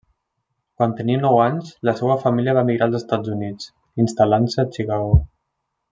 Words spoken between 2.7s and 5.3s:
als Estats Units, instal·lant-se a Chicago.